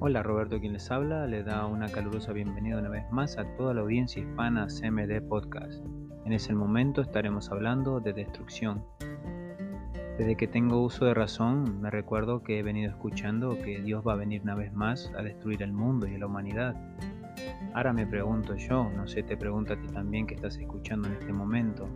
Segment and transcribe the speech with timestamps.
[0.00, 3.74] Hola, Roberto quien les habla, le da una calurosa bienvenida una vez más a toda
[3.74, 5.84] la audiencia hispana CMD Podcast.
[6.24, 8.84] En ese momento estaremos hablando de destrucción.
[10.16, 14.12] Desde que tengo uso de razón, me recuerdo que he venido escuchando que Dios va
[14.12, 16.76] a venir una vez más a destruir el mundo y a la humanidad.
[17.74, 21.14] Ahora me pregunto yo, no sé, te pregunto a ti también que estás escuchando en
[21.14, 21.88] este momento.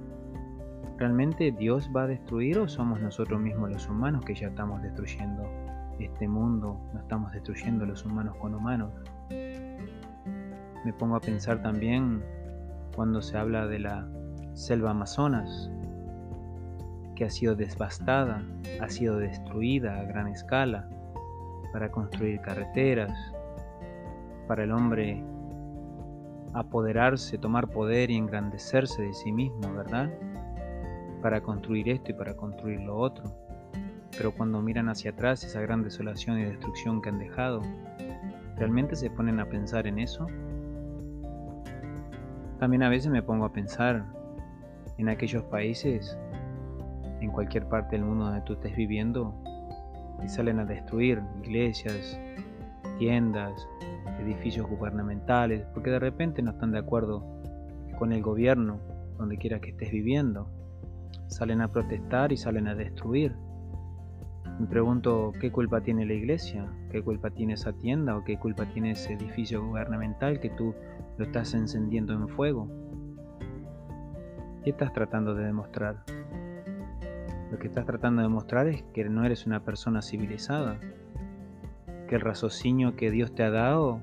[0.99, 5.49] ¿Realmente Dios va a destruir o somos nosotros mismos los humanos que ya estamos destruyendo?
[5.99, 8.93] Este mundo no estamos destruyendo los humanos con humanos.
[9.31, 12.23] Me pongo a pensar también
[12.95, 14.09] cuando se habla de la
[14.53, 15.71] selva amazonas,
[17.15, 18.43] que ha sido devastada,
[18.81, 20.89] ha sido destruida a gran escala
[21.73, 23.13] para construir carreteras,
[24.49, 25.23] para el hombre
[26.53, 30.11] apoderarse, tomar poder y engrandecerse de sí mismo, ¿verdad?
[31.23, 33.25] Para construir esto y para construir lo otro
[34.17, 37.63] pero cuando miran hacia atrás esa gran desolación y destrucción que han dejado,
[38.57, 40.27] ¿realmente se ponen a pensar en eso?
[42.59, 44.05] También a veces me pongo a pensar
[44.99, 46.17] en aquellos países,
[47.21, 49.35] en cualquier parte del mundo donde tú estés viviendo,
[50.23, 52.21] y salen a destruir iglesias,
[52.99, 53.67] tiendas,
[54.21, 57.25] edificios gubernamentales, porque de repente no están de acuerdo
[57.99, 58.79] con el gobierno,
[59.19, 60.49] donde quiera que estés viviendo.
[61.27, 63.35] Salen a protestar y salen a destruir.
[64.59, 68.67] Me pregunto qué culpa tiene la iglesia, qué culpa tiene esa tienda o qué culpa
[68.67, 70.75] tiene ese edificio gubernamental que tú
[71.19, 72.69] lo estás encendiendo en fuego.
[74.63, 76.05] ¿Qué estás tratando de demostrar?
[77.51, 80.79] Lo que estás tratando de demostrar es que no eres una persona civilizada,
[82.09, 84.01] que el raciocinio que Dios te ha dado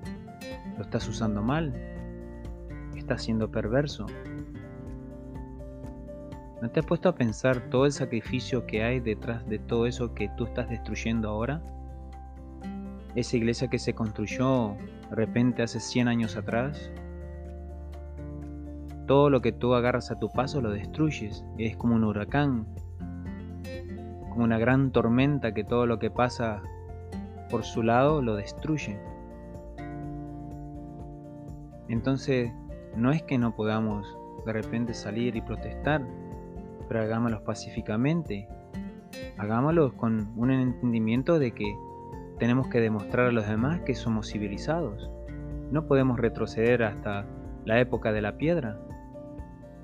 [0.78, 1.74] lo estás usando mal,
[2.96, 4.06] estás siendo perverso.
[6.62, 10.14] ¿No te has puesto a pensar todo el sacrificio que hay detrás de todo eso
[10.14, 11.62] que tú estás destruyendo ahora?
[13.16, 14.76] Esa iglesia que se construyó
[15.10, 16.92] de repente hace 100 años atrás.
[19.08, 21.46] Todo lo que tú agarras a tu paso lo destruyes.
[21.58, 22.68] Es como un huracán,
[24.30, 26.62] como una gran tormenta que todo lo que pasa
[27.50, 29.00] por su lado lo destruye.
[31.88, 32.52] Entonces,
[32.98, 34.16] no es que no podamos
[34.46, 36.04] de repente salir y protestar,
[36.90, 38.50] pero hagámoslo pacíficamente.
[39.38, 41.74] Hagámoslo con un entendimiento de que
[42.40, 45.10] tenemos que demostrar a los demás que somos civilizados.
[45.72, 47.26] No podemos retroceder hasta
[47.64, 48.80] la época de la piedra.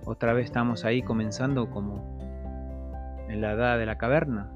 [0.04, 2.18] Otra vez estamos ahí comenzando como
[3.30, 4.52] en la edad de la caverna.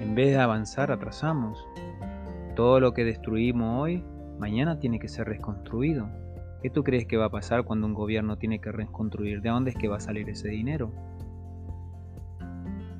[0.00, 1.62] En vez de avanzar, atrasamos.
[2.56, 4.04] Todo lo que destruimos hoy,
[4.38, 6.08] mañana tiene que ser reconstruido.
[6.64, 9.42] ¿Qué tú crees que va a pasar cuando un gobierno tiene que reconstruir?
[9.42, 10.90] ¿De dónde es que va a salir ese dinero?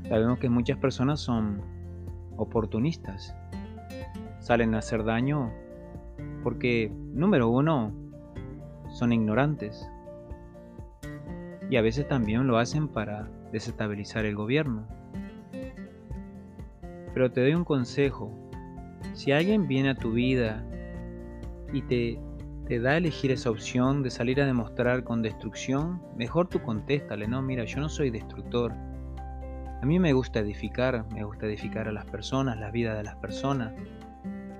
[0.06, 1.62] Sabemos que muchas personas son
[2.36, 3.34] oportunistas.
[4.38, 5.50] Salen a hacer daño
[6.42, 7.90] porque, número uno,
[8.90, 9.88] son ignorantes.
[11.70, 14.86] Y a veces también lo hacen para desestabilizar el gobierno.
[17.14, 18.30] Pero te doy un consejo.
[19.14, 20.62] Si alguien viene a tu vida
[21.72, 22.20] y te
[22.66, 27.28] te da a elegir esa opción de salir a demostrar con destrucción, mejor tú contéstale,
[27.28, 28.72] no, mira, yo no soy destructor.
[29.82, 33.16] A mí me gusta edificar, me gusta edificar a las personas, la vida de las
[33.16, 33.74] personas.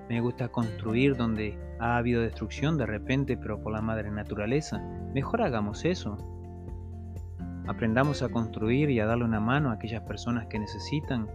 [0.07, 4.79] Me gusta construir donde ha habido destrucción de repente, pero por la madre naturaleza.
[5.15, 6.15] Mejor hagamos eso.
[7.65, 11.27] Aprendamos a construir y a darle una mano a aquellas personas que necesitan,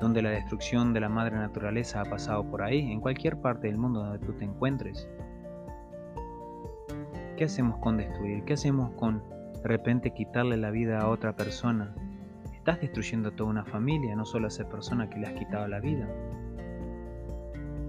[0.00, 3.76] donde la destrucción de la madre naturaleza ha pasado por ahí, en cualquier parte del
[3.76, 5.06] mundo donde tú te encuentres.
[7.42, 8.44] ¿Qué hacemos con destruir?
[8.44, 9.20] ¿Qué hacemos con
[9.64, 11.92] de repente quitarle la vida a otra persona?
[12.54, 15.66] Estás destruyendo a toda una familia, no solo a esa persona que le has quitado
[15.66, 16.08] la vida.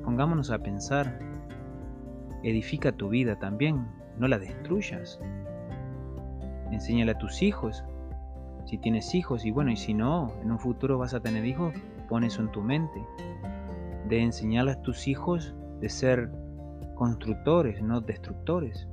[0.03, 1.19] Pongámonos a pensar,
[2.41, 3.85] edifica tu vida también,
[4.17, 5.19] no la destruyas.
[6.71, 7.83] Enséñale a tus hijos,
[8.65, 11.75] si tienes hijos, y bueno, y si no, en un futuro vas a tener hijos,
[12.09, 13.05] pon eso en tu mente.
[14.09, 16.31] De enseñarle a tus hijos de ser
[16.95, 18.87] constructores, no destructores.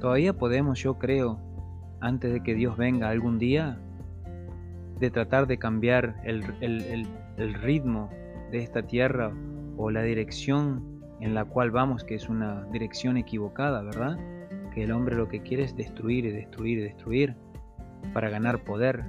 [0.00, 1.38] Todavía podemos, yo creo,
[2.00, 3.78] antes de que Dios venga algún día,
[4.98, 6.42] de tratar de cambiar el,
[7.62, 8.10] ritmo
[8.50, 9.32] de esta tierra
[9.76, 14.18] o la dirección en la cual vamos, que es una dirección equivocada, ¿verdad?
[14.74, 17.36] Que el hombre lo que quiere es destruir y destruir y destruir
[18.14, 19.04] para ganar poder,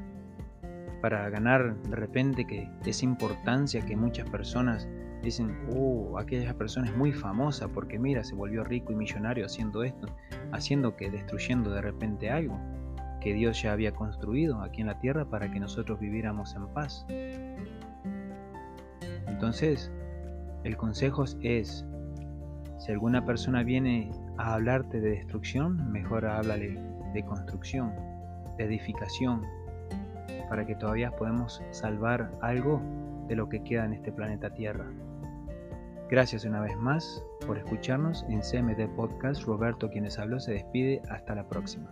[1.01, 4.87] para ganar de repente que esa importancia que muchas personas
[5.21, 9.83] dicen, oh, aquella persona es muy famosa porque mira, se volvió rico y millonario haciendo
[9.83, 10.07] esto,
[10.51, 12.59] haciendo que destruyendo de repente algo
[13.19, 17.05] que Dios ya había construido aquí en la tierra para que nosotros viviéramos en paz.
[19.27, 19.91] Entonces,
[20.63, 21.85] el consejo es,
[22.79, 26.79] si alguna persona viene a hablarte de destrucción, mejor háblale
[27.13, 27.93] de construcción,
[28.57, 29.43] de edificación,
[30.51, 32.81] para que todavía podamos salvar algo
[33.29, 34.85] de lo que queda en este planeta Tierra.
[36.09, 39.43] Gracias una vez más por escucharnos en CMD Podcast.
[39.43, 41.01] Roberto, quienes habló, se despide.
[41.09, 41.87] Hasta la próxima.